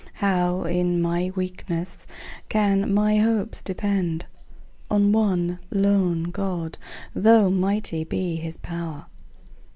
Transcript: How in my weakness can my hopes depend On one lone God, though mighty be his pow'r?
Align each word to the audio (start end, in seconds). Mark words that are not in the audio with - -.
How 0.15 0.63
in 0.63 0.99
my 0.99 1.31
weakness 1.35 2.07
can 2.49 2.91
my 2.91 3.17
hopes 3.19 3.61
depend 3.61 4.25
On 4.89 5.11
one 5.11 5.59
lone 5.69 6.31
God, 6.31 6.79
though 7.13 7.51
mighty 7.51 8.03
be 8.03 8.37
his 8.37 8.57
pow'r? 8.57 9.05